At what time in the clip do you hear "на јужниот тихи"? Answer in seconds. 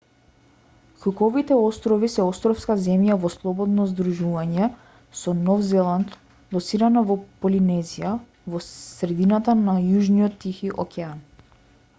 9.69-10.77